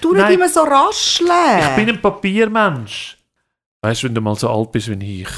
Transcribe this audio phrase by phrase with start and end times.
[0.00, 0.32] Du nicht Nein.
[0.34, 1.30] immer so rascheln.
[1.60, 3.16] Ich bin ein Papiermensch.
[3.82, 5.28] Weißt du, wenn du mal so alt bist wie ich,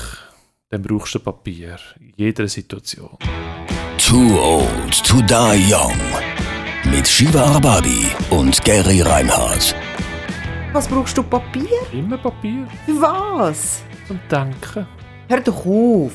[0.71, 1.77] dann brauchst du Papier.
[2.01, 3.17] In jeder Situation.
[3.99, 5.99] Too Old to Die Young.
[6.91, 9.75] Mit Shiva Arbabi und Gary Reinhardt.
[10.73, 11.69] Was brauchst du Papier?
[11.93, 13.83] Immer Papier Für was?
[14.09, 14.87] zum Denken.
[15.29, 16.13] Hör doch auf.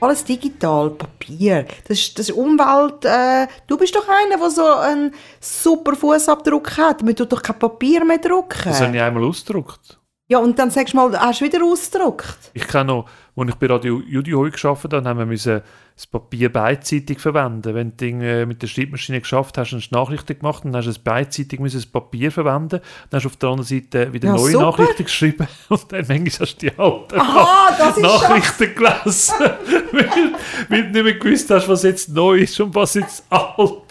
[0.00, 1.66] Alles digital, Papier.
[1.88, 3.04] Das ist, das Umwelt.
[3.04, 7.02] Äh, du bist doch einer, der so einen super Fußabdruck hat.
[7.02, 8.58] Man tut doch kein Papier mehr drucken.
[8.64, 9.95] Das habe ich einmal ausgedruckt.
[10.28, 12.50] Ja, und dann sagst du mal, hast du wieder ausgedruckt?
[12.52, 17.20] Ich kann noch, als ich bei Radio Judio gearbeitet habe, haben wir das Papier beidseitig
[17.20, 17.76] verwenden.
[17.76, 20.90] Wenn du Dinge mit der Schreibmaschine geschafft hast, hast du Nachrichten gemacht, dann hast du
[20.90, 22.80] es beidseitig müssen das Papier verwenden.
[23.08, 24.64] Dann hast du auf der anderen Seite wieder Ja, neue super.
[24.64, 29.34] Nachrichten geschrieben und dann manchmal hast du die alten Aha, das Nachrichten gelesen,
[29.92, 30.32] weil,
[30.68, 33.82] weil du nicht mehr gewusst hast, was jetzt neu ist und was jetzt alt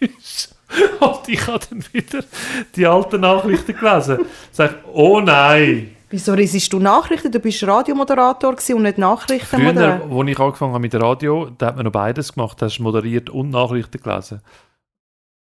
[0.00, 0.55] ist.
[1.00, 2.24] Und ich habe dann wieder
[2.74, 4.18] die alten Nachrichten gelesen.
[4.50, 5.96] Sag, oh nein!
[6.08, 7.32] Wieso risest du Nachrichten?
[7.32, 10.18] Du bist Radiomoderator und nicht Früher, Nachrichtenmoderator.
[10.20, 12.62] als ich angefangen habe mit dem Radio, da hat man noch beides gemacht.
[12.62, 14.40] Da hast du moderiert und Nachrichten gelesen.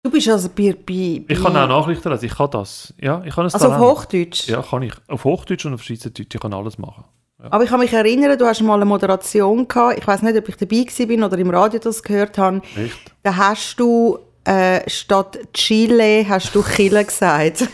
[0.04, 0.74] Du bist also bei...
[0.74, 2.94] bei, bei Ich kann auch Nachrichten lesen, ich kann das.
[3.00, 4.48] Ja, ich kann es Also auf Hochdeutsch?
[4.50, 4.94] Ja, kann ich.
[5.08, 7.06] Auf Hochdeutsch und auf Schweizerdeutsch, ich kann alles machen.
[7.50, 9.98] Aber ich kann mich erinnern, du hast mal eine Moderation gehabt.
[9.98, 12.62] Ich weiß nicht, ob ich dabei bin oder im Radio das gehört habe.
[12.78, 13.00] Echt?
[13.24, 17.68] Da hast du äh, statt Chile hast du Chile gesagt.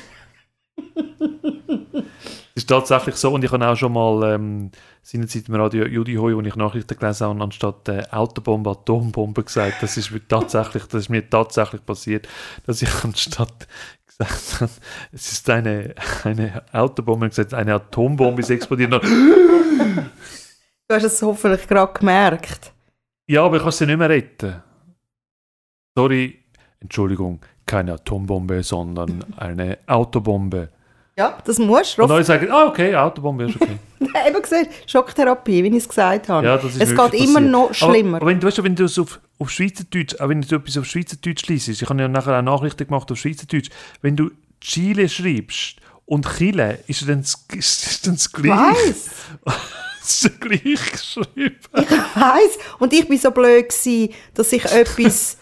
[2.56, 4.72] Es ist tatsächlich so, und ich habe auch schon mal ähm,
[5.04, 9.44] seinerzeit im Radio Judi Hoi, wo ich Nachrichten gelesen habe, und anstatt äh, Autobombe Atombombe
[9.44, 9.84] gesagt.
[9.84, 12.28] Das ist mir tatsächlich, das ist mir tatsächlich passiert,
[12.66, 13.68] dass ich anstatt
[14.08, 14.72] gesagt habe,
[15.12, 15.94] es ist eine,
[16.24, 19.02] eine Autobombe, gesagt, eine Atombombe ist explodiert.
[20.90, 22.72] Du hast es hoffentlich gerade gemerkt.
[23.28, 24.64] Ja, aber ich kann sie nicht mehr retten.
[25.98, 26.46] Sorry,
[26.80, 30.70] Entschuldigung, keine Atombombe, sondern eine Autobombe.
[31.18, 32.04] Ja, das musst du.
[32.04, 33.78] Und alle sagen, ah, okay, Autobombe ist okay.
[34.28, 36.46] Eben gesehen, Schocktherapie, wie ich es gesagt habe.
[36.46, 37.52] Ja, das ist es geht wirklich immer passiert.
[37.52, 38.18] noch schlimmer.
[38.18, 40.78] Aber, wenn, du, weißt, du, wenn du es auf, auf Schweizerdeutsch, auch wenn du etwas
[40.78, 43.70] auf Schweizerdeutsch liest, ich habe ja nachher auch Nachrichten gemacht auf Schweizerdeutsch,
[44.02, 44.30] wenn du
[44.62, 48.52] Chile schreibst und Chile, ist dann das, ist ist dann das ich gleich.
[48.60, 49.10] weiss,
[50.04, 51.60] ist dann gleich geschrieben.
[51.74, 52.60] ich weiss.
[52.78, 55.38] Und ich war so blöd, gewesen, dass ich etwas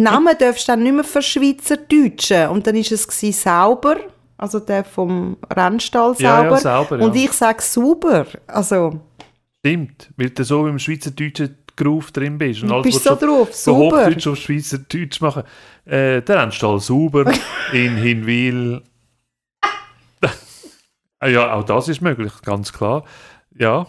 [0.00, 2.48] Namen darfst du dann nicht mehr für Schweizerdeutschen.
[2.48, 3.96] Und dann war es sauber,
[4.36, 6.22] also der vom Rennstall sauber.
[6.22, 7.04] Ja, ja, sauber, ja.
[7.04, 8.26] Und ich sage sauber.
[8.46, 9.00] Also,
[9.58, 12.62] Stimmt, weil du so im Schweizerdeutschen Groove drin bist.
[12.62, 14.04] Und Du alles, bist so drauf, so super.
[14.06, 15.44] Hochdeutsch auf Schweizerdeutsch machen.
[15.84, 17.32] Äh, der Rennstall sauber
[17.72, 18.82] in Hinwil.
[21.22, 23.04] Ja, auch das ist möglich, ganz klar.
[23.54, 23.86] Ja,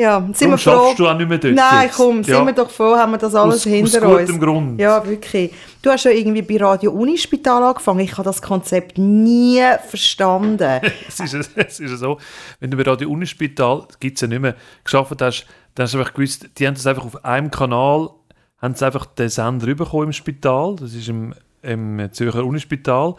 [0.00, 0.70] ja, sind darum wir froh.
[0.86, 1.96] schaffst du auch nicht mehr dort Nein, jetzt.
[1.96, 2.44] komm, sind ja.
[2.46, 4.20] wir doch froh, haben wir das alles aus, hinter aus uns.
[4.30, 4.80] gutem Grund.
[4.80, 5.52] Ja, wirklich.
[5.82, 8.00] Du hast ja irgendwie bei Radio Unispital angefangen.
[8.00, 10.80] Ich habe das Konzept nie verstanden.
[11.08, 12.18] Es ist, es ist so,
[12.60, 15.98] wenn du bei Radio Unispital, gibt es ja nicht mehr, geschafft hast, dann hast du
[15.98, 18.08] einfach gewusst, die haben das einfach auf einem Kanal,
[18.58, 23.14] haben sie einfach den Sender bekommen im Spital, das ist im, im Zürcher Unispital,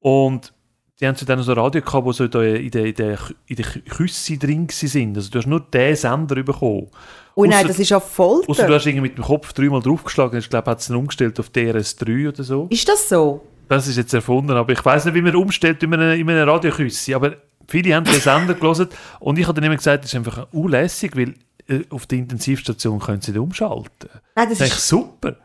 [0.00, 0.52] und
[1.00, 3.64] die haben dann so Radio gehabt, wo so da in der, in der, in der
[3.88, 5.16] Küsse drin sind.
[5.16, 6.88] Also du hast nur den Sender bekommen.
[7.34, 8.74] Oh nein, Ausser- das ist ja Außer du Folter.
[8.74, 12.28] hast irgendwie mit dem Kopf dreimal draufgeschlagen, ich glaube, hat es dann umgestellt auf DRS3
[12.30, 12.66] oder so.
[12.70, 13.44] Ist das so?
[13.68, 17.14] Das ist jetzt erfunden, aber ich weiß nicht, wie man umstellt in einer, in Radioküsse.
[17.14, 17.36] Aber
[17.68, 18.88] viele haben den Sender gelesen
[19.20, 21.34] und ich habe dann immer gesagt, das ist einfach unlässig, weil
[21.68, 24.08] äh, auf der Intensivstation können sie den umschalten.
[24.34, 25.36] Nein, das Das ist echt ist, super.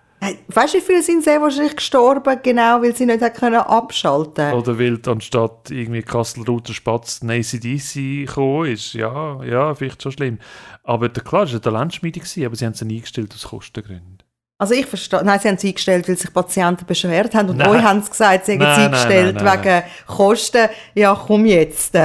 [0.47, 4.77] Weißt du, wie viele sind sehr wahrscheinlich gestorben, genau, weil sie nicht können abschalten Oder
[4.79, 8.93] weil anstatt irgendwie Kassel-Rauter Spatz ein ACDC gekommen ist.
[8.93, 10.39] Ja, ja, vielleicht schon schlimm.
[10.83, 14.19] Aber klar, es war eine Talentschmiede, aber sie haben es nie eingestellt aus Kostengründen.
[14.59, 17.69] Also ich verstehe, nein, sie haben es eingestellt, weil sich Patienten beschwert haben und Nein.
[17.69, 20.69] euch haben sie gesagt, sie haben es nein, eingestellt nein, nein, wegen Kosten.
[20.93, 21.97] Ja, komm jetzt.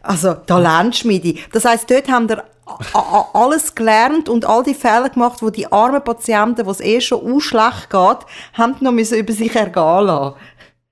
[0.00, 1.40] Also Talentschmiede.
[1.52, 2.44] Das heisst, dort haben a-
[3.32, 7.40] alles gelernt und all die Fehler gemacht, wo die armen Patienten, wo es eh schon
[7.40, 8.18] schlecht geht,
[8.54, 10.36] haben noch müssen über sich ergehen lassen.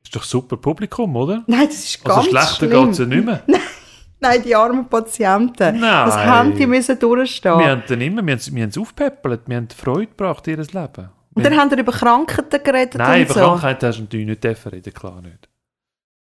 [0.05, 1.43] Ist doch super Publikum, oder?
[1.47, 2.71] Nein, das ist Also ganz schlechter schlimm.
[2.85, 3.43] geht es ja nicht mehr.
[4.21, 5.81] Nein, die armen Patienten.
[5.81, 6.07] Nein.
[6.07, 7.59] Das haben die müssen durchstehen.
[7.59, 10.59] Wir haben dann immer, wir haben, wir haben es aufgepäppelt, wir haben Freude gebracht in
[10.61, 11.09] ihr Leben.
[11.35, 13.41] und dann haben wir über Krankheiten geredet Nein, und über so.
[13.41, 15.49] Krankheiten hast du natürlich nicht dürfen reden, klar nicht.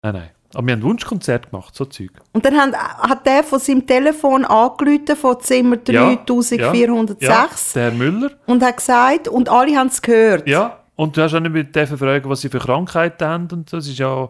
[0.02, 0.30] Nein, nein.
[0.54, 2.12] Aber wir haben Wunschkonzert gemacht, so Zeug.
[2.32, 7.84] Und dann haben, hat der von seinem Telefon angerufen von Zimmer Ja, 3406 Ja, der
[7.84, 8.32] Herr Müller.
[8.46, 10.48] und hat gesagt, und alle haben es gehört.
[10.48, 13.48] Ja, und du hast auch nicht mehr dürfen fragen, was sie für Krankheiten haben.
[13.52, 14.30] Und das ist ja,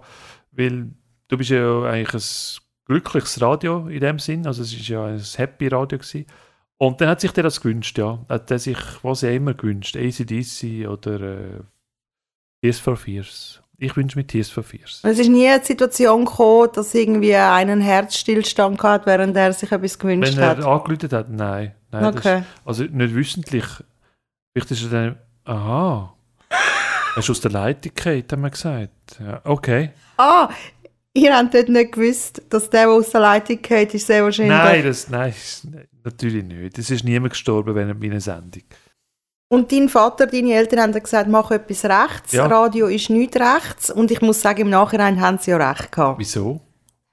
[0.51, 0.87] weil
[1.27, 4.47] du bist ja eigentlich ein glückliches Radio in dem Sinn.
[4.47, 6.25] Also es ist ja ein Happy Radio gewesen.
[6.77, 8.19] Und dann hat sich der das gewünscht, ja.
[8.29, 11.59] Hat er sich, was er immer gewünscht, ACDC oder äh,
[12.61, 13.61] Tears for Fears.
[13.83, 15.01] Ich wünsche mir for Fears.
[15.03, 19.99] Es ist nie eine Situation gekommen, dass irgendwie einen Herzstillstand hat, während er sich etwas
[19.99, 20.63] gewünscht Wenn er hat.
[20.63, 21.73] angerufen hat, nein.
[21.91, 22.39] nein das Okay.
[22.39, 23.65] ist, also nicht wissentlich.
[24.53, 26.13] Vielleicht ist er dann, aha,
[27.15, 29.19] er ist aus der Leitung gefallen, haben wir gesagt.
[29.19, 29.91] Ja, okay.
[30.15, 30.49] Ah,
[31.13, 34.57] ihr habt dort nicht gewusst, dass der, der aus der Leitung geht, ist sehr wahrscheinlich.
[34.57, 35.33] Nein, das, nein,
[36.05, 36.77] natürlich nicht.
[36.77, 38.63] Es ist niemand gestorben während meiner Sendung.
[39.49, 42.31] Und dein Vater, deine Eltern haben dann gesagt, mach etwas rechts.
[42.31, 42.47] Ja.
[42.47, 43.91] Radio ist nicht rechts.
[43.91, 46.19] Und ich muss sagen, im Nachhinein haben sie ja recht gehabt.
[46.19, 46.59] Wieso?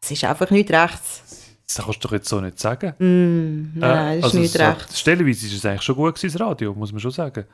[0.03, 1.23] Es ist einfach nicht rechts.
[1.67, 2.95] Das kannst du doch jetzt so nicht sagen.
[2.99, 4.99] Mm, nein, es ist also nicht so- rechts.
[5.01, 7.45] Stellenweise ist es eigentlich schon gut gewesen, das Radio, muss man schon sagen.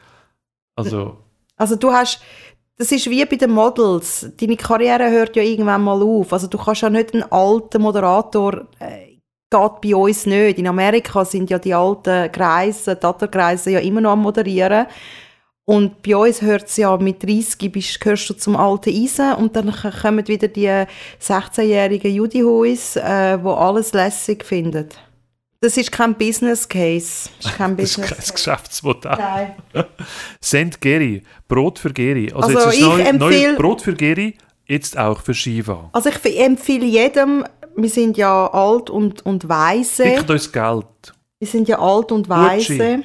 [0.77, 1.19] Also,
[1.57, 2.21] Also du hast,
[2.79, 4.31] das ist wie bei den Models.
[4.39, 6.33] Deine Karriere hört ja irgendwann mal auf.
[6.33, 9.06] Also du kannst ja nicht einen alten Moderator, äh,
[9.57, 10.59] geht bei uns nicht.
[10.59, 14.87] In Amerika sind ja die alten Kreise, Tatterkreise ja immer noch am Moderieren.
[15.65, 19.57] Und bei uns hört es ja mit 30 bist, gehörst du zum alten Eisen und
[19.57, 20.69] dann kommen wieder die
[21.21, 24.89] 16-jährigen Judihuis, äh, wo alles lässig finden.
[25.61, 27.29] Das ist kein Business Case.
[27.43, 28.35] Das ist kein das ist kein.
[28.35, 29.17] Geschäftsmodell.
[29.19, 29.55] Nein.
[30.41, 32.33] Send Geri, Brot für Geri.
[32.33, 35.89] Also, Also jetzt ist ich neu empfehle- Brot für Geri, jetzt auch für Shiva.
[35.93, 37.45] Also ich empfehle jedem,
[37.77, 40.05] wir sind ja alt und, und weise.
[40.05, 40.87] Schickt uns Geld.
[41.39, 43.03] Wir sind ja alt und weise.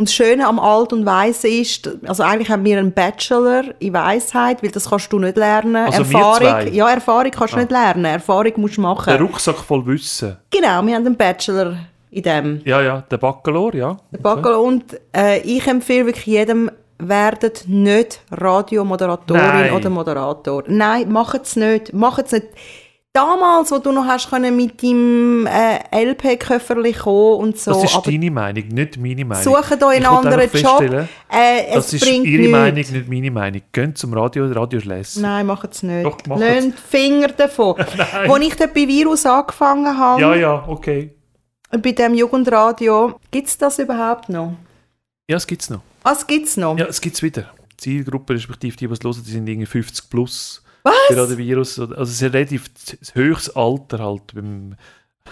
[0.00, 3.92] Und das Schöne am Alt und Weise ist, also eigentlich haben wir einen Bachelor in
[3.92, 5.74] Weisheit, weil das kannst du nicht lernen.
[5.74, 7.60] Also Erfahrung, ja, Erfahrung kannst du Ah.
[7.62, 8.04] nicht lernen.
[8.04, 9.10] Erfahrung musst du machen.
[9.10, 10.36] Der Rucksack voll Wissen.
[10.50, 11.78] genau, wir haben einen Bachelor
[12.12, 12.60] in dem.
[12.64, 13.96] Ja, ja, der Bacalor, ja.
[14.12, 14.60] Der Bachelor.
[14.62, 14.84] Und
[15.16, 19.72] äh, ich empfehle wirklich jedem, werdet nicht Radiomoderatorin Nein.
[19.72, 20.62] oder Moderator.
[20.68, 21.92] Nein, macht es nicht.
[21.92, 22.46] Macht es nicht.
[23.18, 27.96] Damals, wo du noch hast können mit deinem äh, LP-Köfferli kommen und so, Das ist
[27.96, 29.42] aber deine Meinung, nicht meine Meinung.
[29.42, 30.82] sucht euch einen anderen Job.
[31.28, 32.50] Äh, Das ist ihre nichts.
[32.50, 33.62] Meinung, nicht meine Meinung.
[33.72, 35.20] Geht zum Radio, Radio lässig.
[35.20, 36.04] Nein, macht es nicht.
[36.06, 37.74] Doch, die Finger davon.
[38.12, 41.12] Als ich dort bei Virus angefangen habe, Ja, ja, okay.
[41.70, 44.52] bei dem Jugendradio, gibt es das überhaupt noch?
[45.28, 45.80] Ja, es gibt es noch.
[46.04, 46.78] Ah, es gibt es noch.
[46.78, 47.50] Ja, es gibt es wieder.
[47.72, 50.62] Die Zielgruppe, respektive die, die es hören, die sind irgendwie 50 plus.
[50.82, 50.94] Was?
[51.08, 51.78] Gerade Virus.
[51.78, 54.34] Also es ist relativ das höchstes Alter halt.
[54.34, 54.76] Beim,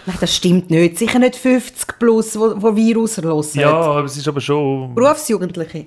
[0.07, 0.99] Nein, das stimmt nicht.
[0.99, 3.45] Sicher nicht 50 plus, wo, wo Virus hören.
[3.55, 4.95] ja, aber es ist aber schon...
[4.95, 5.87] Berufsjugendliche.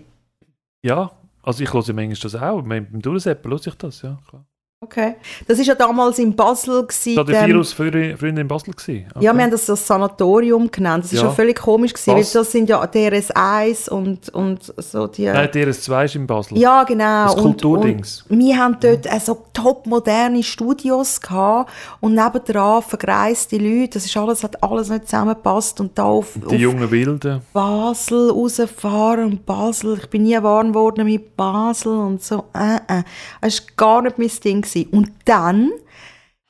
[0.84, 1.12] Ja,
[1.44, 2.62] also ich höre manchmal das auch.
[2.62, 4.18] Beim beim Durchseppen höre ich das, ja.
[4.28, 4.46] Klar.
[4.82, 5.16] Okay.
[5.46, 6.84] Das war ja damals in Basel.
[6.84, 9.08] Gewesen, Da der dem- Virus früher, früher in Basel gewesen.
[9.14, 9.26] Okay.
[9.26, 11.04] Ja, wir haben das das Sanatorium genannt.
[11.04, 11.26] Das war Ja.
[11.28, 15.26] ja völlig komisch, gewesen, weil das sind ja DRS1 und, und so die...
[15.26, 16.58] Nein, DRS2 ist in Basel.
[16.58, 17.26] Ja, genau.
[17.26, 18.24] Das und, Kulturdings.
[18.30, 23.90] und wir haben dort äh, so top moderne Studios gehabt und nebendran vergreiste Leute.
[23.96, 25.82] Das ist alles, hat alles nicht zusammengepasst.
[25.82, 27.42] Und da auf, Die auf jungen Wilden.
[27.52, 32.46] Basel rausfahren und Basel, ich bin nie warm geworden mit Basel und so.
[32.54, 33.04] Äh, äh.
[33.42, 34.69] Das war gar nicht mein Ding.
[34.74, 34.90] Gewesen.
[34.92, 35.72] Und dann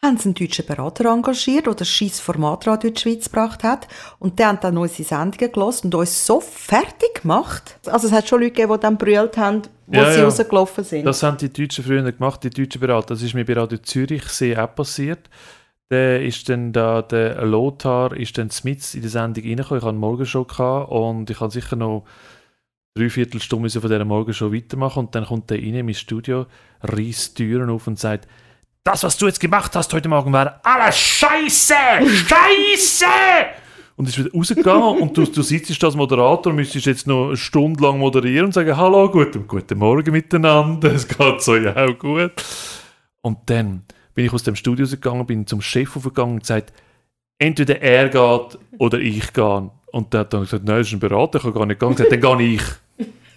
[0.01, 3.63] haben sie einen deutschen Berater engagiert, der das scheiß Format Radio in die Schweiz gebracht
[3.63, 3.87] hat.
[4.17, 7.77] Und der hat dann unsere Sendungen gelassen und uns so fertig gemacht.
[7.85, 10.23] Also es hat schon Leute gegeben, die dann brüllt haben, wo Ja, sie ja.
[10.25, 11.05] rausgelaufen sind.
[11.05, 13.07] Das haben die Deutschen früher gemacht, die deutschen Berater.
[13.13, 15.29] Das ist mir bei Radio Zürich sehr auch passiert.
[15.91, 19.79] Der ist dann da, der Lothar ist dann Smith in die Sendung reingekommen.
[19.79, 22.05] Ich hatte eine Morgenshow gehabt und ich habe sicher noch
[22.95, 26.45] drei Viertelstunde müssen von dieser Morgenshow weitermachen und dann kommt der rein in mein Studio,
[26.81, 28.27] reißt Türen auf und sagt,
[28.83, 31.73] das, was du jetzt gemacht hast heute Morgen, war alles Scheiße!
[31.73, 33.05] Scheiße!
[33.95, 37.37] Und ist wieder rausgegangen und du, du sitzt als Moderator und müsstest jetzt noch eine
[37.37, 41.99] Stunde lang moderieren und sagen, hallo, guten, guten Morgen miteinander, es geht so ja auch
[41.99, 42.31] gut.
[43.21, 43.83] Und dann
[44.15, 46.71] bin ich aus dem Studio rausgegangen, bin zum Chef aufgegangen und gesagt,
[47.39, 49.69] entweder er geht oder ich gehe.
[49.91, 51.95] Und der hat dann gesagt, nein, das ist ein Berater, ich kann gar nicht gehen.
[51.95, 52.61] Gesagt, dann gehe ich.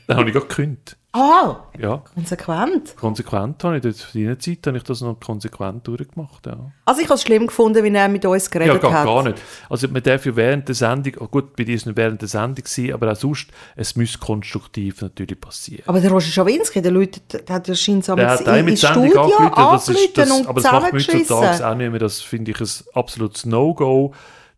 [0.08, 0.96] Dann habe ich gerade gekündigt.
[1.12, 2.96] ah, Ja, konsequent.
[2.96, 6.56] konsequent habe ich dort, für die Zeit habe ich das noch konsequent durchgemacht, ja.
[6.84, 9.04] Also ich habe es schlimm gefunden, wie er mit uns Ja, geredet gar, hat.
[9.06, 9.40] gar nicht.
[9.70, 12.20] Also man darf ja während der Sendung, oh gut, bei dir ist es nicht während
[12.20, 15.84] der Sendung gewesen, aber auch sonst, es muss konstruktiv natürlich passieren.
[15.86, 19.04] Aber der Roger Schawinski, der Leute, der hat ja scheinbar Der hat auch mit Sendung
[19.06, 22.20] Studio angerufen, das ist, das, und aber das macht man heutzutage auch nicht mehr, das
[22.20, 24.12] finde ich ein absolutes No-Go.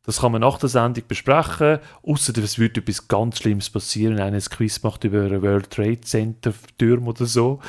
[0.06, 4.24] Das kann man nach der Sendung besprechen, außer es würde etwas ganz Schlimmes passieren, wenn
[4.24, 7.60] einer ein Quiz macht über einen World Trade Center Türm oder so.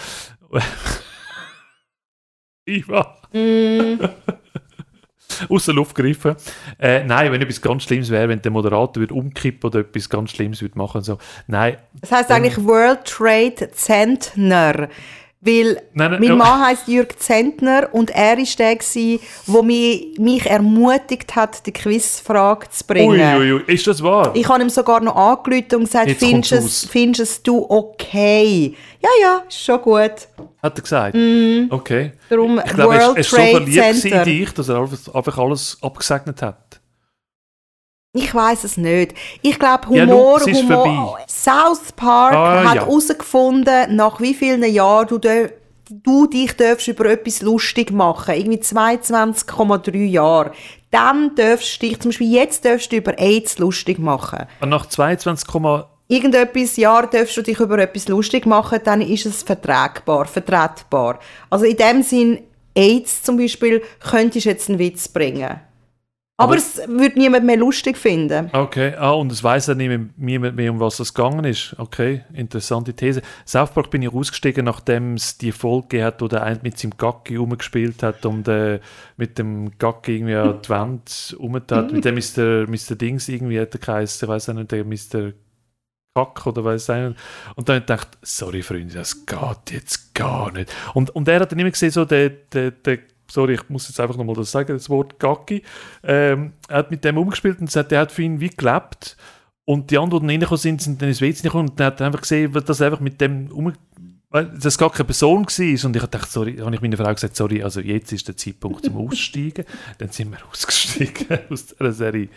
[2.87, 3.99] war Mm,
[5.49, 6.35] aus der Luft gegriffen.
[6.79, 10.31] Äh, nein, wenn etwas ganz Schlimmes wäre, wenn der Moderator würde umkippen oder etwas ganz
[10.31, 11.01] Schlimmes würde machen.
[11.01, 11.17] So.
[11.47, 14.87] Nein, das heisst eigentlich World Trade Centner.
[15.41, 16.35] Weil Nein, nein, mein ja.
[16.35, 21.71] Mann heisst Jürg Zentner und er war der, gewesen, der mich, mich ermutigt hat, die
[21.71, 23.11] Quizfrage zu bringen.
[23.11, 23.63] Uiuiui, ui.
[23.67, 24.31] ist das wahr?
[24.33, 28.75] Ich habe ihm sogar noch angerufen und gesagt, Jetzt findest es, findest es du okay?
[29.01, 30.27] Ja, ja, ist schon gut.
[30.63, 31.15] Hat er gesagt?
[31.69, 32.13] Okay.
[32.27, 33.07] Darum Ich glaube, er.
[33.07, 36.81] World ist, er ist so verliebt in dich, dass er einfach alles abgesegnet hat.
[38.15, 39.13] Ich weiß es nicht.
[39.41, 40.83] Ich glaube, Ja, Humor, ist Humor.
[40.85, 41.23] vorbei.
[41.27, 42.81] South Park Ah, hat ja.
[42.83, 45.19] herausgefunden, nach wie vielen Jahren du,
[45.89, 48.35] du dich darfst über etwas lustig machen.
[48.35, 50.51] Irgendwie 22,3 Jahre.
[50.91, 54.45] Dann darfst du dich, zum Beispiel jetzt darfst du über AIDS lustig machen.
[54.61, 55.47] Und nach 22,
[56.07, 61.19] Irgendetwas Jahr darfst du dich über etwas lustig machen, dann ist es verträgbar, vertretbar.
[61.49, 62.39] Also in dem Sinn,
[62.75, 65.59] AIDS zum Beispiel, könntest du jetzt einen Witz bringen.
[66.37, 68.49] Aber, Aber- es würde niemand mehr lustig finden.
[68.51, 71.73] Okay, ah, und es weiß ja niemand niemand mehr, um was es gegangen ist.
[71.77, 73.21] Okay, interessante These.
[73.45, 76.97] South Park bin ich ausgestiegen, nachdem es die Folge hat, wo der eine mit seinem
[76.97, 78.81] Gacki rumgespielt hat und äh,
[79.15, 81.93] mit dem Gacki irgendwie an die Wand rumtat.
[81.93, 82.67] mit dem Mr.
[82.69, 82.95] Mr.
[82.95, 85.31] Dings irgendwie hat er geheißen, ich weiß nicht, der Mr.
[86.17, 87.17] Kack oder weiß ich nicht.
[87.55, 90.69] Und dann habe ich gedacht, sorry Freunde, das geht jetzt gar nicht.
[90.93, 93.99] Und, und er hat dann immer gesehen, so der, der, der sorry, ich muss jetzt
[93.99, 95.63] einfach nochmal das sagen, das Wort Gacki,
[96.03, 99.17] ähm, er hat mit dem umgespielt und gesagt, er hat für ihn wie gelebt.
[99.67, 102.07] Und die anderen, die reingekommen sind, sind dann ins WC gekommen und dann hat er
[102.07, 103.73] einfach gesehen, dass er einfach mit dem um,
[104.29, 105.85] weil das gar keine Person war.
[105.85, 108.85] Und ich dachte, sorry, habe ich meiner Frau gesagt, sorry, also jetzt ist der Zeitpunkt
[108.85, 109.65] zum Aussteigen.
[109.97, 112.29] dann sind wir ausgestiegen aus der Serie.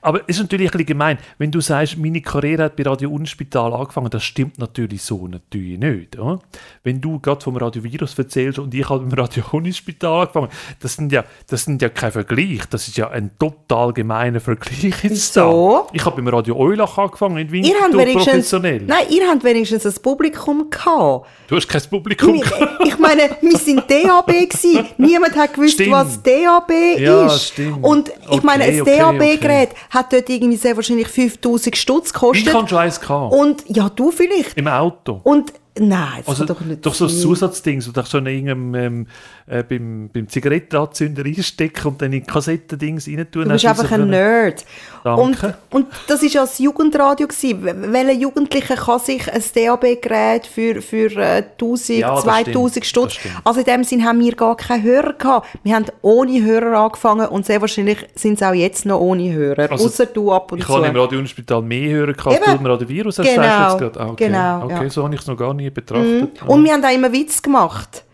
[0.00, 3.10] Aber es ist natürlich ein bisschen gemein, wenn du sagst, meine Karriere hat bei Radio
[3.10, 6.18] Unspital angefangen, das stimmt natürlich so natürlich nicht.
[6.18, 6.40] Oder?
[6.82, 10.48] Wenn du gerade vom Radiovirus erzählst und ich habe beim Radio Unspital angefangen,
[10.80, 15.02] das sind ja, das sind ja kein Vergleich, das ist ja ein total gemeiner Vergleich
[15.02, 15.86] jetzt da.
[15.92, 18.82] Ich habe beim Radio Eulach angefangen in Winterthur wenigstens, professionell.
[18.82, 21.01] nein, ihr habt wenigstens ein Publikum gehabt.
[21.48, 22.86] Du hast kein Publikum Ich, gehabt.
[22.86, 24.86] ich meine, wir sind DAB gewesen.
[24.96, 25.90] Niemand hat gewusst, Stimmt.
[25.92, 27.48] was DAB Ja, ist.
[27.48, 27.84] stimmt.
[27.84, 32.12] Und ich Okay, meine, ein okay, DAB-Gerät hat dort irgendwie sehr wahrscheinlich 5000 Stutz Ich
[32.14, 32.54] gekostet.
[32.54, 33.34] habe schon eins gehabt.
[33.34, 34.56] Und ja, du vielleicht.
[34.56, 35.20] Im Auto.
[35.24, 37.10] Und nein, das Also doch nicht doch so ein.
[37.10, 39.06] Zusatzding, so dass du in irgendeinem, ähm,
[39.46, 43.44] äh, beim, beim Zigarettenanzünder reinstecken und dann in Kassettendings rein tun.
[43.44, 44.64] Du bist einfach ein Nerd.
[45.04, 45.58] Und, Danke.
[45.70, 47.26] und das war ja das Jugendradio.
[47.26, 47.92] Gewesen.
[47.92, 53.04] Welcher Jugendliche kann sich ein DAB-Gerät für, für äh, 1000, Ja, das 2000 stimmt, Stutz...
[53.04, 53.34] das stimmt.
[53.44, 55.48] Also in dem Sinn haben wir gar keine Hörer gehabt.
[55.64, 59.70] Wir haben ohne Hörer angefangen und sehr wahrscheinlich sind es auch jetzt noch ohne Hörer.
[59.72, 60.74] Also, Außer du ab und Ich zu.
[60.74, 63.42] habe im Radiounspital mehr hören gehabt, als du im Radiovirus hast, Genau.
[63.42, 63.74] Ah,
[64.10, 64.26] okay.
[64.26, 64.90] genau, okay, ja.
[64.90, 66.42] so habe ich es noch gar nie betrachtet.
[66.42, 66.46] Ah.
[66.46, 68.04] Und wir haben auch immer Witz gemacht.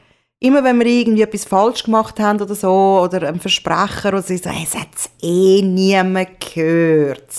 [0.41, 4.37] Immer wenn wir irgendwie etwas falsch gemacht haben oder so, oder ein Versprecher oder so,
[4.37, 4.89] so hey, es hat
[5.21, 7.33] eh niemand gehört.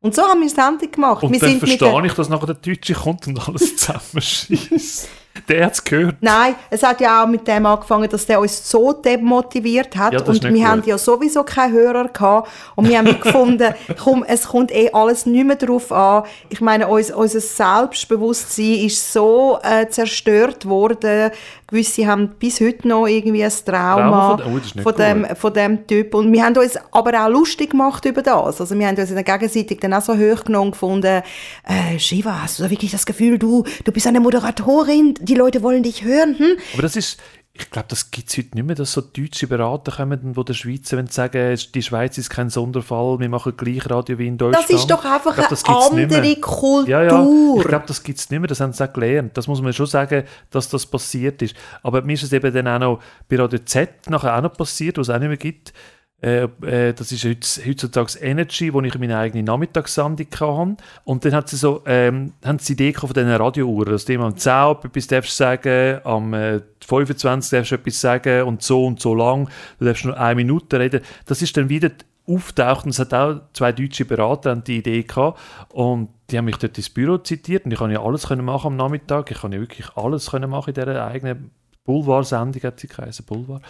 [0.00, 1.22] Und so haben wir Sendung gemacht.
[1.22, 5.08] und wir dann verstehe ich, dass nachher der Deutsche kommt und alles zusammenschießt.
[5.48, 6.16] Der hat es gehört.
[6.20, 10.12] Nein, es hat ja auch mit dem angefangen, dass der uns so demotiviert hat.
[10.12, 10.88] Ja, und wir haben gut.
[10.88, 12.48] ja sowieso keine Hörer gehabt.
[12.74, 16.24] Und wir haben gefunden, komm, es kommt eh alles nicht mehr drauf an.
[16.48, 21.30] Ich meine, uns, unser Selbstbewusstsein ist so äh, zerstört worden.
[21.68, 25.86] Gewisse haben bis heute noch irgendwie ein Trauma, Trauma von- oh, von, dem, von dem
[25.86, 26.14] Typ.
[26.14, 28.60] Und wir haben uns aber auch lustig gemacht über das.
[28.60, 31.22] Also wir haben uns dann gegenseitig dann auch so hochgenommen und gefunden,
[31.64, 35.82] äh, Shiva, hast du wirklich das Gefühl, du, du bist eine Moderatorin, die Leute wollen
[35.82, 36.36] dich hören?
[36.38, 36.56] Hm?
[36.74, 37.20] Aber das ist,
[37.52, 40.54] ich glaube, das gibt es heute nicht mehr, dass so deutsche Berater kommen, die der
[40.54, 44.68] Schweizer wollen sagen, die Schweiz ist kein Sonderfall, wir machen gleich Radio wie in Deutschland.
[44.68, 46.88] Das ist doch einfach glaub, das eine andere Kultur.
[46.88, 49.36] Ja, ja, ich glaube, das gibt es nicht mehr, das haben sie auch gelernt.
[49.36, 51.54] Das muss man schon sagen, dass das passiert ist.
[51.82, 54.98] Aber mir ist es eben dann auch noch bei Radio Z nachher auch noch passiert,
[54.98, 55.72] was es auch nicht mehr gibt.
[56.22, 60.76] Äh, äh, das ist heutz- heutzutage Energy, wo ich meine eigene Nachmittagssendung hatte.
[61.04, 64.12] Und dann hat sie so, ähm, haben sie die Idee von diesen Radiouhren, dass du
[64.12, 68.62] immer am 10 Uhr etwas darfst sagen, am äh, 25 darfst du etwas sagen und
[68.62, 69.48] so und so lang,
[69.78, 71.00] du darfst nur eine Minute reden.
[71.24, 71.90] Das ist dann wieder
[72.26, 75.38] auftaucht und es hat auch zwei deutsche Berater die Idee gehabt
[75.70, 78.68] und die haben mich dort ins Büro zitiert und ich kann ja alles können machen
[78.68, 81.50] am Nachmittag, ich kann ja wirklich alles können machen in dieser eigenen
[81.84, 83.62] Boulevard-Sendung, hat sie geheißen, Boulevard.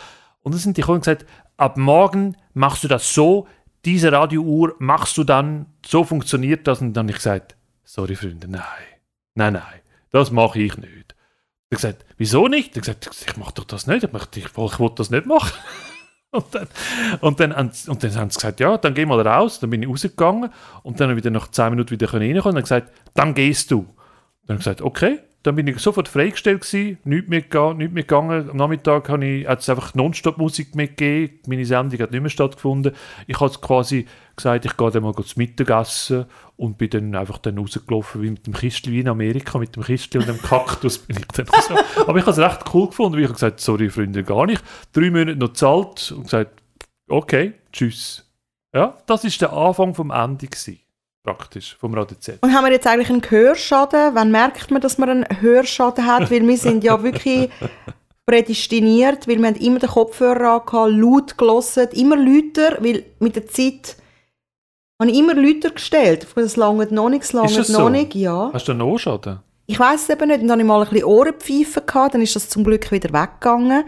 [0.43, 1.27] Und dann sind die gekommen und gesagt,
[1.61, 3.47] ab morgen machst du das so,
[3.85, 6.81] diese Radiouhr machst du dann, so funktioniert das.
[6.81, 8.63] Und dann habe ich gesagt, sorry Freunde, nein,
[9.35, 11.15] nein, nein, das mache ich nicht.
[11.71, 12.77] Ich habe gesagt, wieso nicht?
[12.77, 15.53] Ich habe gesagt, ich mache doch das nicht, ich, ich, ich will das nicht machen.
[16.33, 16.69] Und dann,
[17.23, 19.59] und, dann, und dann haben sie gesagt, ja, dann geh mal raus.
[19.59, 20.51] Dann bin ich rausgegangen
[20.85, 23.81] und dann wieder nach 10 Minuten wieder reinkommen und dann gesagt, dann gehst du.
[24.47, 27.95] Dann habe ich gesagt, okay, dann bin ich sofort freigestellt gewesen, nichts mehr, gegangen, nichts
[27.95, 28.51] mehr gegangen.
[28.51, 32.93] Am Nachmittag habe ich, hat es einfach Nonstop-Musik mitgegeben, meine Sendung hat nicht mehr stattgefunden.
[33.27, 34.07] Ich habe quasi
[34.37, 38.47] gesagt, ich gehe dann mal zum Mittagessen und bin dann einfach dann rausgelaufen wie mit
[38.47, 41.75] dem Kistli wie in Amerika, mit dem Kistli und dem Kaktus bin ich dann so.
[42.03, 44.63] Aber ich habe es recht cool gefunden, weil ich habe gesagt, sorry Freunde, gar nicht.
[44.93, 46.63] Drei Monate noch zahlt und gesagt,
[47.09, 48.27] okay, tschüss.
[48.75, 50.79] Ja, das ist der Anfang vom Ende gewesen,
[51.23, 52.39] praktisch, vom Radio Z.
[52.41, 54.15] Und haben wir jetzt eigentlich einen Hörschaden?
[54.15, 56.31] Wann merkt man, dass man einen Hörschaden hat?
[56.31, 57.51] Weil wir sind ja wirklich
[58.27, 63.47] prädestiniert, weil wir haben immer den Kopfhörer angehabt, laut gelesen, immer lauter, weil mit der
[63.47, 63.97] Zeit
[65.01, 66.27] habe ich immer lauter gestellt.
[66.37, 67.89] Es lange noch nicht, es lange noch so?
[67.89, 68.51] nicht, ja.
[68.53, 69.41] Hast du einen Ohrschaden?
[69.67, 70.43] Ich weiß es eben nicht.
[70.43, 73.13] Und dann habe ich mal ein bisschen Ohrenpfeifen gehabt, dann ist das zum Glück wieder
[73.13, 73.85] weggegangen.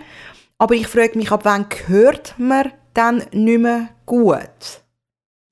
[0.59, 4.82] Aber ich frage mich, ab wann hört man dann nicht mehr gut?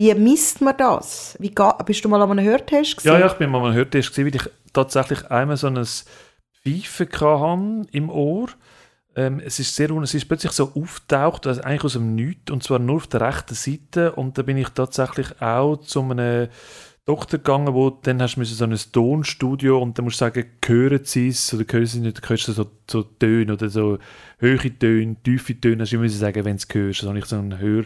[0.00, 1.37] Wie misst man das?
[1.40, 1.52] Wie
[1.85, 3.12] bist du mal an einem Hörtest gewesen?
[3.12, 5.85] Ja, ja, ich bin mal an einem Hörtest gewesen, weil ich tatsächlich einmal so ein
[5.85, 8.49] Pfeifen hatte im Ohr.
[9.14, 12.62] Ähm, es ist sehr es ist plötzlich so auftaucht, also eigentlich aus dem Nichts, und
[12.62, 14.12] zwar nur auf der rechten Seite.
[14.12, 16.49] Und da bin ich tatsächlich auch zu einem
[17.04, 21.00] Doktor gegangen, wo dann hast du so ein Tonstudio und dann musst du sagen, hören
[21.04, 23.99] sie es oder hören sie es nicht, hörst du so, so Töne oder so
[24.40, 27.02] hohe Töne, tiefe Töne, hast du müssen sagen, wenn du es hörst.
[27.02, 27.85] Da habe ich so einen Hör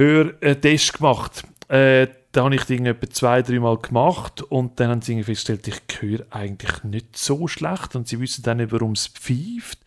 [0.00, 1.42] Hörtest gemacht.
[1.68, 5.68] Äh, da habe ich den etwa zwei, drei Mal gemacht und dann haben sie festgestellt,
[5.68, 9.80] ich höre eigentlich nicht so schlecht und sie wissen dann nicht, warum es pfeift.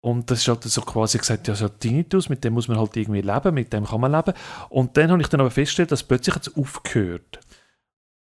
[0.00, 2.96] Und das ist halt so quasi gesagt, ja, so Tinnitus, mit dem muss man halt
[2.96, 4.32] irgendwie leben, mit dem kann man leben.
[4.68, 7.40] Und dann habe ich dann aber festgestellt, dass plötzlich hat es aufgehört.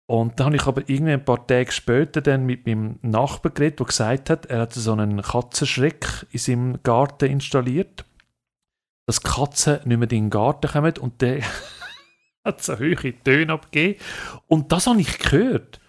[0.07, 3.79] Und dann habe ich aber irgendwie ein paar Tage später dann mit meinem Nachbar geredet,
[3.79, 8.05] der gesagt hat, er hat so einen Katzenschreck in seinem Garten installiert,
[9.05, 11.41] dass Katzen nicht mehr in den Garten kommen und der
[12.43, 13.99] hat so hohe Töne abgegeben.
[14.47, 15.79] Und das habe ich gehört.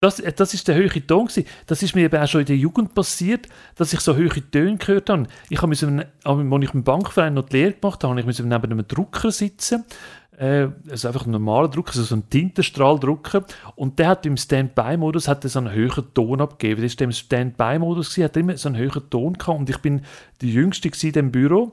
[0.00, 1.26] Das, äh, das ist der hohe Ton.
[1.26, 1.46] Gewesen.
[1.66, 4.76] Das ist mir eben auch schon in der Jugend passiert, dass ich so hohe Töne
[4.76, 5.26] gehört habe.
[5.48, 8.52] Ich habe müssen, als ich im Bankverein noch die Lehre gemacht habe, habe ich neben
[8.52, 9.84] einem Drucker sitzen.
[10.36, 13.44] Äh, also einfach ein normaler Drucker, also so ein Tintenstrahldrucker.
[13.76, 16.82] Und der hat im Standby-Modus so einen höheren Ton abgegeben.
[16.82, 19.60] Das war im Standby-Modus, gewesen, hat er immer so einen höheren Ton gehabt.
[19.60, 20.02] Und ich bin
[20.40, 21.72] die Jüngste gewesen in dem Büro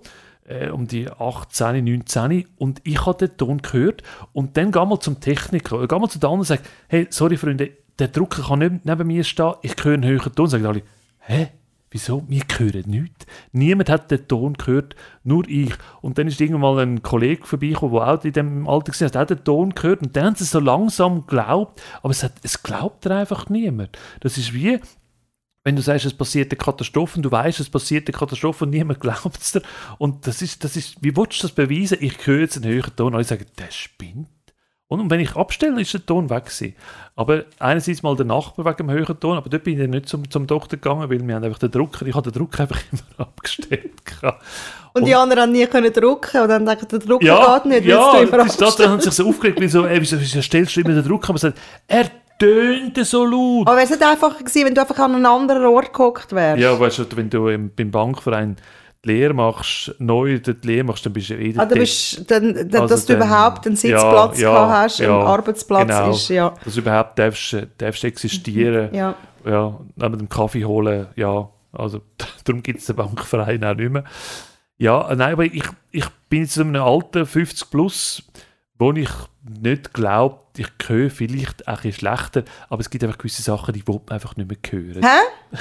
[0.49, 4.03] äh, um die 18, 19 und ich habe den Ton gehört
[4.33, 7.07] und dann geh mal zum Techniker oder geh mal zu den anderen und sag, hey,
[7.09, 10.47] sorry Freunde, der Drucker kann nicht neben mir stehen, ich höre einen höheren Ton.
[10.47, 10.83] Sagen alle,
[11.19, 11.49] hä?
[11.91, 12.23] Wieso?
[12.27, 13.25] Wir hören nichts.
[13.51, 15.73] Niemand hat den Ton gehört, nur ich.
[16.01, 19.17] Und dann ist irgendwann mal ein Kollege vorbeigekommen, der auch in dem Alter war, hat
[19.17, 20.01] auch den Ton gehört.
[20.03, 23.97] Und dann haben sie so langsam geglaubt, aber es, hat, es glaubt einfach niemand.
[24.19, 24.79] Das ist wie,
[25.69, 28.71] wenn du sagst, es passiert eine Katastrophe und du weißt, es passiert eine Katastrophe und
[28.71, 29.61] niemand glaubt es dir.
[29.99, 31.99] Und das ist, das ist, wie willst du das beweisen?
[32.01, 34.27] Ich höre jetzt einen höheren Ton und ich sage, der spinnt.
[34.87, 36.73] Und, und wenn ich abstelle, ist der Ton weg gewesen.
[37.15, 40.27] Aber einerseits mal der Nachbar wegen dem höheren Ton, aber dort bin ich nicht zum,
[40.31, 43.27] zum Doktor gegangen, weil wir haben einfach den Drucker, ich habe den Drucker einfach immer
[43.27, 44.03] abgestellt.
[44.03, 44.43] gehabt.
[44.93, 47.85] Und die anderen haben nie können drucken und dann denken, der Drucker Ja, geht nicht,
[47.85, 50.19] ja, es immer das, das, dann haben sie sich so aufgeregt, weil so, ey, wieso,
[50.19, 51.29] wieso stellst du immer den Drucker?
[51.29, 53.67] Aber sie sagt, er tönte so laut.
[53.67, 56.59] Aber wäre es nicht einfacher gewesen, wenn du einfach an einen anderen Ort gehockt wärst?
[56.61, 58.55] Ja, weißt du, wenn du im, beim Bankverein
[59.05, 62.53] die Lehre machst, neu die Lehre machst, dann bist du eh Ah, du bist, dann,
[62.69, 65.87] dann, Also dass du dann- überhaupt einen ja, Sitzplatz ja, gehabt hast, ja, ein Arbeitsplatz
[65.87, 66.09] genau.
[66.11, 66.53] ist, ja.
[66.65, 68.93] Dass du überhaupt darfst, darfst existieren.
[68.93, 69.15] ja.
[69.45, 72.01] ja, neben dem Kaffee holen, ja, also
[72.43, 74.03] darum gibt es den Bankverein auch nicht mehr.
[74.77, 78.23] Ja, nein, aber ich, ich bin jetzt in einem Alter, 50 plus,
[78.77, 79.09] wo ich
[79.61, 83.83] nicht glaube, ich höre vielleicht ein bisschen schlechter, aber es gibt einfach gewisse Sachen, die
[83.87, 85.03] man einfach nicht mehr hören.
[85.03, 85.57] Hä?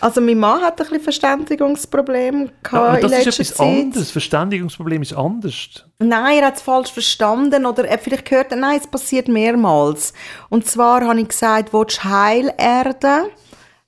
[0.00, 3.66] Also mein Mann hat ein bisschen Verständigungsproblem Ja, gehabt aber in das ist etwas Zeit.
[3.66, 4.10] anderes.
[4.12, 5.84] Verständigungsproblem ist anders.
[5.98, 10.12] Nein, er hat es falsch verstanden oder er vielleicht gehört, nein, es passiert mehrmals.
[10.50, 13.30] Und zwar habe ich gesagt, willst du Heilerde?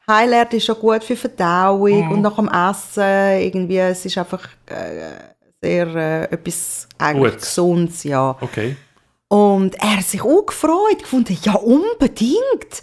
[0.09, 2.11] Heilerde ist schon gut für Verdauung Mhm.
[2.13, 5.13] und nach dem Essen irgendwie, es ist einfach äh,
[5.63, 7.41] sehr äh, etwas eigentlich Gut.
[7.43, 8.37] Gesundes, ja.
[8.41, 8.75] Okay.
[9.31, 12.83] Und er hat sich auch gefreut, gefunden, ja unbedingt.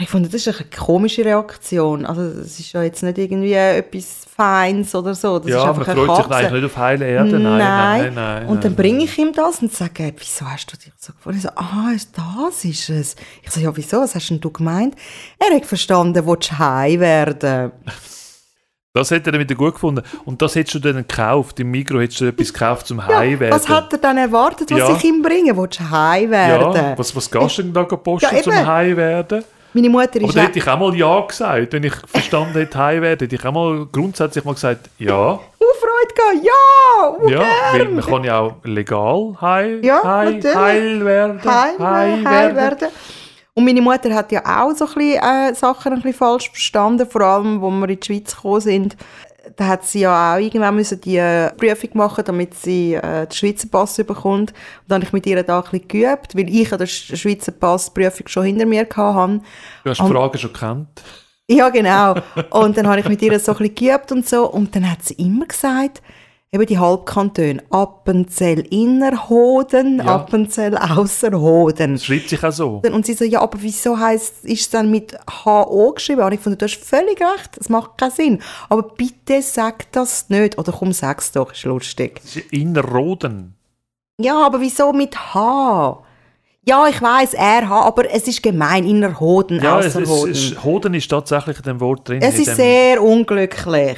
[0.00, 2.04] Ich fand, das ist eine komische Reaktion.
[2.04, 5.38] Also das ist ja jetzt nicht irgendwie etwas Feins oder so.
[5.38, 6.36] Das ist ja, man einfach eine freut sich Katze.
[6.36, 7.38] eigentlich nicht auf heile Erde.
[7.38, 8.46] Nein, nein, nein.
[8.48, 11.34] Und dann nein, bringe ich ihm das und sage, wieso hast du dich so gefreut?
[11.36, 13.16] Ich so, ah, ist- das ist es.
[13.42, 14.00] Ich so, ja, wieso?
[14.00, 14.94] Was hast denn du gemeint?
[15.38, 17.72] Er hat verstanden, du heim werden?
[18.98, 20.02] Das hätte er dann wieder gut gefunden.
[20.24, 21.58] Und das hättest du dann gekauft.
[21.60, 23.54] Im Mikro hättest du etwas gekauft zum Ja, Heim werden.
[23.54, 24.96] was hat er dann erwartet, was Ja.
[24.96, 25.56] ich ihm bringe?
[25.56, 26.74] Willst du heim werden?
[26.74, 28.66] Ja, was, was gehst du denn da posten Ja, zum eben.
[28.66, 29.44] Heim werden?
[29.74, 31.72] Meine Mutter Aber ist da auch- hätte ich auch mal Ja gesagt.
[31.72, 35.38] Wenn ich verstanden hätte, Heim werden, hätte ich auch mal grundsätzlich mal gesagt, ja.
[35.80, 36.42] Freude.
[36.42, 40.54] Ja, Ja, weil man kann ja auch legal Heim, Ja, natürlich.
[40.56, 41.40] Heil werden.
[41.44, 42.88] Heim, Heim heim werden.
[43.58, 47.10] Und meine Mutter hat ja auch so ein bisschen, äh, Sachen ein bisschen falsch verstanden,
[47.10, 48.96] vor allem, wo wir in die Schweiz gekommen sind.
[49.56, 53.32] Da hat sie ja auch irgendwann müssen die äh, Prüfung machen, damit sie äh, den
[53.32, 54.52] Schweizer Pass bekommt.
[54.52, 57.50] Und dann habe ich mit ihr da ein bisschen geübt, weil ich ja Sch- Schweizer
[57.50, 59.40] Passprüfung schon hinter mir hatte.
[59.82, 61.02] Du hast die Frage schon gekannt.
[61.50, 62.14] Ja, genau.
[62.50, 64.48] Und dann habe ich mit ihr so ein bisschen geübt und so.
[64.48, 66.00] Und dann hat sie immer gesagt,
[66.52, 70.16] eben die Halbkantone, Appenzell Innerhoden, Ja.
[70.16, 71.92] Appenzell Ausserhoden.
[71.94, 72.82] Das schreibt sich auch so.
[72.90, 76.22] Und sie so, ja, aber wieso heisst, ist es dann mit HO geschrieben?
[76.22, 78.42] Und ich fand, du hast völlig recht, das macht keinen Sinn.
[78.68, 80.58] Aber bitte sag das nicht.
[80.58, 82.20] Oder komm, sag's doch, ist lustig.
[82.22, 83.54] Das ist Innerrhoden.
[84.20, 86.02] Ja, aber wieso mit H?
[86.66, 90.32] Ja, ich weiß RH, aber es ist gemein, Innerhoden, Ja, es, es, Ausserhoden.
[90.32, 92.20] ist, Hoden ist tatsächlich in dem Wort drin.
[92.20, 93.96] es ist sehr unglücklich.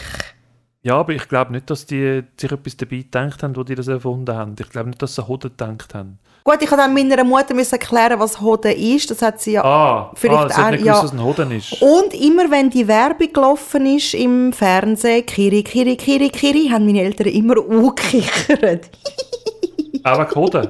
[0.82, 3.88] Ja, aber ich glaube nicht, dass die sich etwas dabei gedacht haben, wo die das
[3.88, 4.54] erfunden haben.
[4.58, 6.18] Ich glaube nicht, dass sie Hoden gedacht haben.
[6.42, 9.10] Gut, ich habe dann meiner Mutter müssen erklären, was Hoden ist.
[9.10, 9.62] Das hat sie ja.
[9.64, 10.94] Ah, Vielleicht ah sie hat auch- nicht ja.
[10.94, 11.82] gewusst, was ein Hoden ist.
[11.82, 17.02] Und immer wenn die Werbung gelaufen ist im Fernsehen, Kiri, Kiri, Kiri, Kiri, haben meine
[17.02, 18.88] Eltern immer angekichert.
[19.92, 20.68] Wegen Hoden.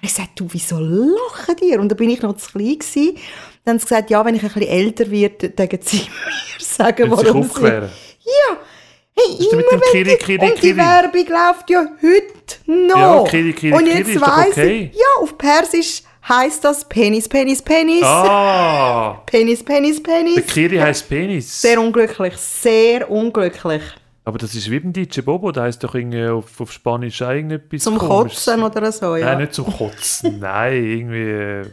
[0.00, 1.76] Ich gesagt, du, wieso lachen die?
[1.76, 3.16] Und da bin ich noch zu klein gewesen.
[3.64, 6.04] Dann haben sie gesagt, ja, wenn ich ein bisschen älter werde, dann sie mir
[6.58, 7.64] sagen, Will sich warum sie...
[7.64, 8.56] Ja,
[9.18, 10.76] hey, immer mit dem wenn Kiri, die, Kiri, Und die Kiri?
[10.76, 13.24] Werbung läuft ja heute noch.
[13.24, 14.90] Ja, Kiri, Kiri, Und Kiri jetzt doch weiss okay.
[14.92, 18.02] ich, ja, auf Persisch heisst das Penis, Penis, Penis.
[18.02, 20.46] Ah, Penis, Penis, der Penis.
[20.46, 21.60] Kiri heisst Penis.
[21.60, 23.82] Sehr unglücklich, sehr unglücklich.
[24.24, 27.30] Aber das ist wie beim DJ Bobo, der heisst doch irgendwie auf, auf Spanisch auch
[27.30, 28.44] irgendetwas Zum Komisches.
[28.44, 29.26] Kotzen oder so, ja.
[29.26, 30.38] Nein, nicht zum Kotzen.
[30.40, 31.64] Nein, irgendwie, äh,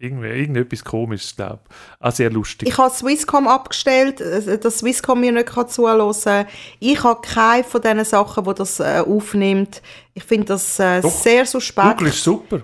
[0.00, 2.06] irgendwie irgendetwas Komisches, glaube ich.
[2.06, 2.68] Auch sehr lustig.
[2.68, 6.46] Ich habe Swisscom abgestellt, äh, dass Swisscom mir nicht zuhören kann.
[6.80, 9.82] Ich habe keine von diesen Sachen, die das äh, aufnimmt.
[10.14, 11.10] Ich finde das äh, Doch.
[11.10, 11.96] sehr suspekt.
[11.98, 12.62] Google ist super.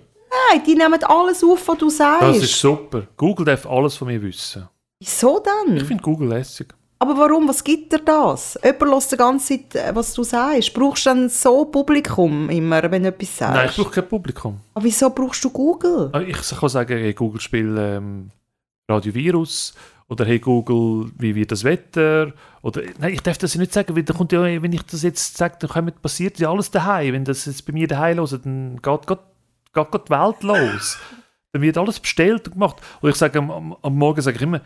[0.50, 2.42] Nein, die nehmen alles auf, was du Das sagst.
[2.42, 3.06] ist super.
[3.16, 4.68] Google darf alles von mir wissen.
[4.98, 5.86] Wieso Ich dann?
[5.86, 6.68] finde Google lässig.
[6.98, 7.48] Aber warum?
[7.48, 8.58] Was gibt dir das?
[8.64, 10.72] Jemand hört die ganze Zeit, äh, was du sagst.
[10.72, 13.54] Brauchst du dann so Publikum immer, wenn du etwas sagst?
[13.54, 14.60] Nein, ich brauche kein Publikum.
[14.74, 16.10] Aber wieso brauchst du Google?
[16.12, 18.30] Ah, Ich kann sagen, hey Google spiel ähm,
[18.88, 19.74] Radio Virus
[20.08, 22.32] oder hey Google, wie wird das Wetter?
[22.62, 25.02] Oder, nein, ich darf das ja nicht sagen, weil da kommt ja, wenn ich das
[25.02, 27.12] jetzt sage, dann kommt, passiert ja alles daheim.
[27.14, 29.18] Wenn das jetzt bei mir daheim los, dann geht, geht,
[29.74, 30.98] geht, geht die Welt los.
[31.52, 32.76] dann wird alles bestellt und gemacht.
[33.00, 34.60] Und ich sage am, am Morgen sage ich immer,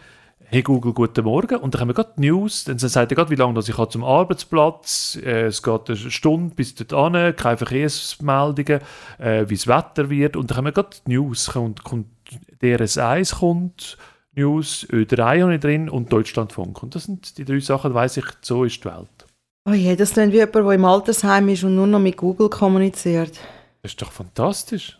[0.50, 1.56] hey Google, guten Morgen.
[1.56, 2.64] Und dann haben wir gerade die News.
[2.64, 5.18] Dann sagt er gerade, wie lange das ich habe zum Arbeitsplatz.
[5.22, 8.80] Äh, es geht eine Stunde bis dorthin, keine Verkehrsmeldungen,
[9.18, 10.36] äh, wie das Wetter wird.
[10.36, 11.50] Und dann haben wir gerade die News.
[11.52, 12.06] Kommt, kommt
[12.62, 13.98] DRS1 kommt,
[14.34, 16.82] News, Ö3 habe ich drin und Deutschlandfunk.
[16.82, 19.26] Und das sind die drei Sachen, weiss ich, so ist die Welt.
[19.66, 22.48] Oh je, das klingt wie jemand, der im Altersheim ist und nur noch mit Google
[22.48, 23.38] kommuniziert.
[23.82, 24.97] Das ist doch fantastisch.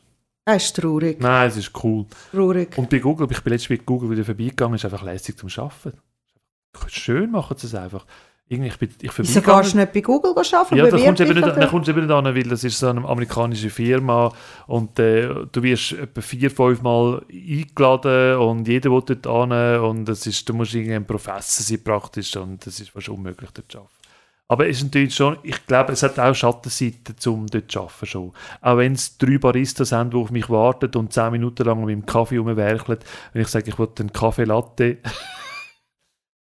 [0.49, 1.21] Das ist traurig.
[1.21, 2.07] Nein, es ist cool.
[2.33, 2.79] Traurig.
[2.79, 5.99] Und bei Google, ich bin letztens bei Google wieder vorbeigegangen, ist einfach lässig zum Arbeiten.
[6.87, 8.07] Schön machen sie es einfach.
[8.49, 10.77] Irgendwie, ich bin ich Wieso gehst du nicht bei Google arbeiten?
[10.77, 12.65] Ja, da Bewirb kommst du eben nicht, dann kommst du eben nicht an, weil das
[12.65, 14.33] ist so eine amerikanische Firma
[14.67, 20.09] und äh, du wirst etwa vier, fünf Mal eingeladen und jeder will dort hin und
[20.09, 23.71] es ist, du musst irgendwie ein Professor sein praktisch und das ist fast unmöglich dort
[23.71, 23.98] zu arbeiten.
[24.51, 28.07] Aber es ist natürlich schon, ich glaube, es hat auch Schattenseiten, um dort zu arbeiten
[28.07, 28.33] schon.
[28.63, 31.91] Auch wenn es drei Baristas haben, die auf mich warten und zehn Minuten lang mit
[31.91, 32.99] dem Kaffee rumwerkeln,
[33.35, 34.97] wenn ich sage, ich will einen Kaffee Latte,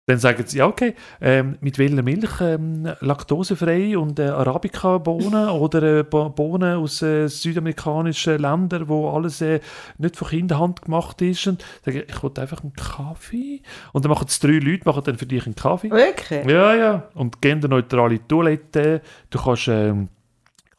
[0.08, 2.40] dann sagen sie, ja okay, ähm, mit welcher Milch?
[2.40, 9.42] Ähm, laktosefrei und äh, Arabica-Bohnen oder äh, Bo- Bohnen aus äh, südamerikanischen Ländern, wo alles
[9.42, 9.60] äh,
[9.98, 11.48] nicht von Kinderhand gemacht ist.
[11.48, 13.62] Und sagen, ich will einfach einen Kaffee.
[13.94, 15.90] Und dann machen es drei Leute, machen dann für dich einen Kaffee.
[15.90, 16.46] Wirklich?
[16.46, 17.10] Ja, ja.
[17.16, 19.02] Und genderneutrale Toilette.
[19.32, 20.10] Du kannst ähm,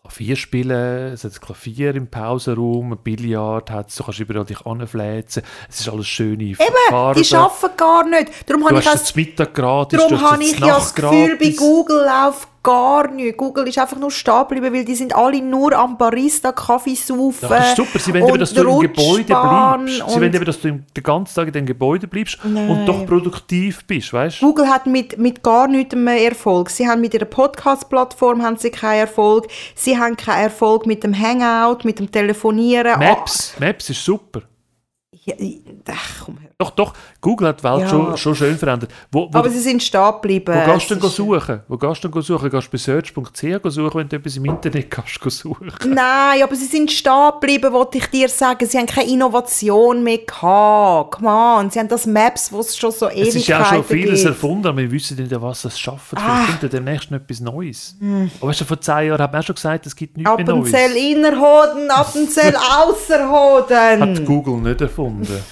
[0.07, 5.43] Klavier spielen, es hat Klavier im Pausenraum, ein Billard hat du kannst überall dich anfläzen.
[5.69, 6.57] Es ist alles schöne Eben,
[6.89, 7.21] Farben.
[7.23, 8.31] die arbeiten gar nicht.
[8.49, 11.37] Darum Du ich, hast auch- das Mittag gratis, darum habe das ich ja das Gefühl,
[11.41, 11.51] bei.
[11.57, 13.37] Google läuft gar nichts.
[13.37, 17.39] Google ist einfach nur stehen geblieben, weil die sind alle nur am Barista Kaffee saufen.
[17.43, 17.99] Ja, das ist super.
[18.01, 19.95] Sie wollen eben, dass du im Gebäude bleibst.
[20.09, 22.69] Sie wollen eben, dass du den ganzen Tag in dem Gebäude bleibst Nein.
[22.69, 24.41] und doch produktiv bist, weißt?
[24.41, 26.71] Google hat mit, mit gar nichts mehr Erfolg.
[26.71, 29.47] Sie haben mit ihrer Podcast-Plattform haben sie keinen Erfolg.
[29.77, 32.99] Sie haben keinen Erfolg mit dem Hangout, mit dem Telefonieren.
[32.99, 34.43] Maps, Maps ist super.
[34.43, 35.35] Ah, ja,
[35.89, 36.46] ach, komm her.
[36.59, 37.89] Doch, doch, Google hat die Welt Ja.
[37.91, 38.91] schon, schon schön verändert.
[39.13, 40.55] Wo, wo, Aber sie sind stehen geblieben.
[40.57, 41.61] wo gehst du denn suchen?
[41.69, 42.49] Wo gehst du denn suchen?
[42.51, 45.71] Gehst du bei search.ch suchen, wenn du etwas im Internet kannst suchen?
[45.87, 48.65] Nein, aber sie sind stehen geblieben, wollte ich dir sagen.
[48.67, 51.11] Sie haben keine Innovation mehr gehabt.
[51.17, 53.67] Come on, sie haben das Maps, wo es schon so Ewigkeiten Es ist ja auch
[53.67, 54.29] schon vieles gibt.
[54.31, 56.15] erfunden, aber wir wissen nicht, was es schafft.
[56.17, 56.21] Ah.
[56.21, 57.97] Vielleicht kommt ja demnächst noch etwas Neues.
[58.41, 60.47] Aber weißt du, vor zehn Jahren hat man auch schon gesagt, es gibt nichts mehr
[60.47, 60.73] Neues.
[60.73, 64.01] Appenzell Innerhoden, Appenzell Ausserhoden.
[64.17, 65.45] Hat Google nicht erfunden.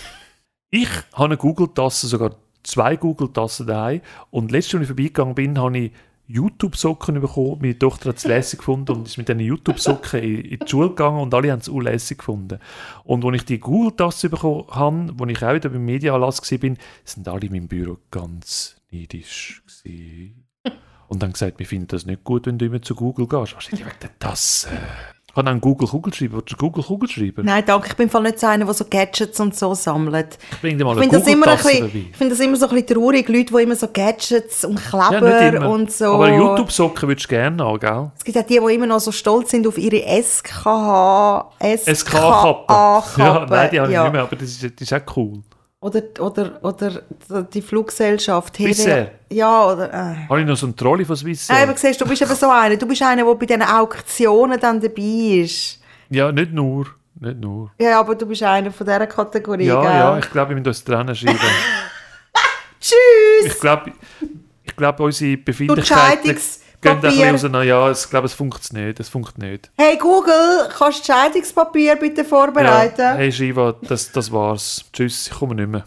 [0.76, 2.34] Ich habe eine Google-Tasse, sogar
[2.64, 4.00] zwei Google-Tassen daheim.
[4.32, 5.92] Und letztes, als ich vorbeigegangen bin, habe ich
[6.26, 7.58] YouTube-Socken bekommen.
[7.60, 11.20] Meine Tochter hat es lässig gefunden und ist mit diesen YouTube-Socken in, die Schule gegangen
[11.20, 12.58] und alle haben es auch lässig gefunden.
[13.04, 16.70] Und als ich die Google-Tasse bekommen habe, wo ich auch wieder beim Mediaanlass war,
[17.04, 20.44] sind alle in meinem Büro ganz gewesen.
[21.06, 23.54] Und dann gesagt, wir finden das nicht gut, wenn du immer zu Google gehst.
[23.54, 24.70] Wahrscheinlich wegen der Tasse.
[25.36, 26.36] Ich auch einen Google Kugelschreiber.
[26.36, 27.42] Willst du Google Kugelschreiber?
[27.42, 30.38] Nein, danke, ich bin voll nicht so einer, der so Gadgets und so sammelt.
[30.60, 32.04] Bring dir mal Ich eine finde das, immer ein bisschen- dabei.
[32.10, 35.08] ich finde das immer so ein bisschen traurig, Leute, die immer so Gadgets und Ja,
[35.08, 35.70] Kleber immer.
[35.70, 36.04] und so.
[36.04, 38.10] Aber YouTube-Socken würdest du gerne haben, gell?
[38.16, 41.50] Es gibt auch die, die immer noch so stolz sind auf ihre SKH.
[41.60, 43.04] SKA-Kappe.
[43.18, 44.02] Ja, nein, die habe ich ja.
[44.04, 45.42] nicht mehr, aber das ist, das ist auch cool.
[45.84, 48.56] Oder, oder, oder die Fluggesellschaft.
[48.56, 49.10] Swissair.
[49.30, 49.92] Ja, oder...
[49.92, 50.28] Äh.
[50.30, 51.54] Habe ich noch so einen Trolley von Swissair?
[51.56, 52.74] Nein, aber siehst, du bist eben so einer.
[52.78, 55.82] Du bist einer, der bei diesen Auktionen dann dabei ist.
[56.08, 56.86] Ja, nicht nur.
[57.20, 57.70] Nicht nur.
[57.78, 59.90] Ja, aber du bist einer von dieser Kategorie, Ja, gell?
[59.90, 61.38] ja, ich glaube, wir müssen uns trennen schreiben.
[62.80, 63.52] Tschüss!
[63.52, 63.92] ich glaube,
[64.62, 66.38] ich glaube, unsere Befindlichkeiten
[66.84, 67.10] gehen ein Scheidungspapier.
[67.10, 67.62] bisschen auseinander.
[67.64, 69.00] Ja, ich glaube, es funktioniert nicht.
[69.00, 69.70] Es funktioniert nicht.
[69.76, 73.00] Hey Google, kannst du Scheidungspapier bitte vorbereiten?
[73.00, 74.84] Ja, hey Shiva, das, das war's.
[74.92, 75.84] Tschüss, ich komme nicht mehr.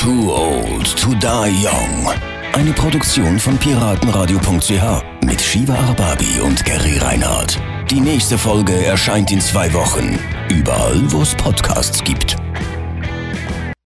[0.00, 2.12] Too old to die young.
[2.52, 7.58] Eine Produktion von piratenradio.ch mit Shiva Arbabi und Gary Reinhardt.
[7.90, 10.18] Die nächste Folge erscheint in zwei Wochen.
[10.50, 12.36] Überall, wo es Podcasts gibt.